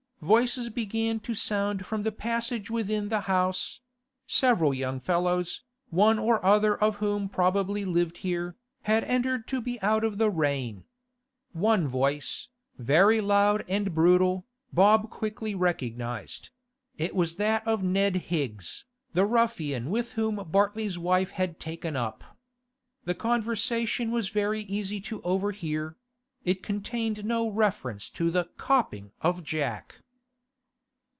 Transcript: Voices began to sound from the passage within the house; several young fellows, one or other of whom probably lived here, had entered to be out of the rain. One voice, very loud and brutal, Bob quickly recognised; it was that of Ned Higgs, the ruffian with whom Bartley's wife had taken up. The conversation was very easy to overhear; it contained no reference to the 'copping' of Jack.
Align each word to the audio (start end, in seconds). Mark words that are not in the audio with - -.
Voices 0.23 0.69
began 0.69 1.19
to 1.19 1.33
sound 1.33 1.83
from 1.83 2.03
the 2.03 2.11
passage 2.11 2.69
within 2.69 3.09
the 3.09 3.21
house; 3.21 3.79
several 4.27 4.71
young 4.71 4.99
fellows, 4.99 5.63
one 5.89 6.19
or 6.19 6.45
other 6.45 6.77
of 6.77 6.97
whom 6.97 7.27
probably 7.27 7.83
lived 7.85 8.17
here, 8.19 8.55
had 8.83 9.03
entered 9.05 9.47
to 9.47 9.59
be 9.59 9.81
out 9.81 10.03
of 10.03 10.19
the 10.19 10.29
rain. 10.29 10.83
One 11.53 11.87
voice, 11.87 12.49
very 12.77 13.19
loud 13.19 13.65
and 13.67 13.95
brutal, 13.95 14.45
Bob 14.71 15.09
quickly 15.09 15.55
recognised; 15.55 16.51
it 16.99 17.15
was 17.15 17.37
that 17.37 17.65
of 17.67 17.81
Ned 17.81 18.15
Higgs, 18.17 18.85
the 19.13 19.25
ruffian 19.25 19.89
with 19.89 20.11
whom 20.11 20.35
Bartley's 20.51 20.99
wife 20.99 21.31
had 21.31 21.59
taken 21.59 21.95
up. 21.95 22.37
The 23.05 23.15
conversation 23.15 24.11
was 24.11 24.29
very 24.29 24.61
easy 24.61 25.01
to 25.01 25.23
overhear; 25.23 25.97
it 26.45 26.61
contained 26.61 27.25
no 27.25 27.49
reference 27.49 28.07
to 28.11 28.29
the 28.29 28.43
'copping' 28.57 29.13
of 29.21 29.43
Jack. 29.43 29.95